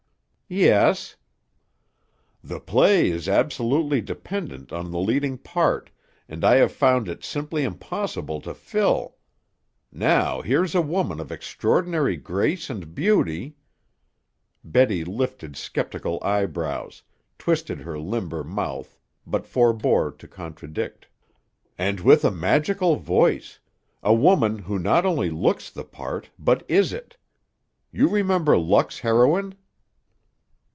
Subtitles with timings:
[0.53, 1.15] "Yes."
[2.43, 5.91] "The play is absolutely dependent on the leading part
[6.27, 9.15] and I have found it simply impossible to fill.
[9.93, 13.55] Now, here's a woman of extraordinary grace and beauty"
[14.65, 17.01] Betty lifted skeptical eyebrows,
[17.39, 21.07] twisted her limber mouth, but forbore to contradict.
[21.77, 23.59] "And with a magical voice
[24.03, 27.15] a woman who not only looks the part, but is it.
[27.93, 29.55] You remember Luck's heroine?"